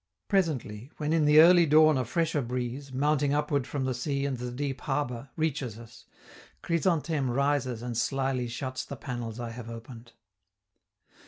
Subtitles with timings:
[0.27, 4.35] Presently, when in the early dawn a fresher breeze, mounting upward from the sea and
[4.39, 6.05] the deep harbor, reaches us,
[6.63, 10.13] Chrysantheme rises and slyly shuts the panels I have opened.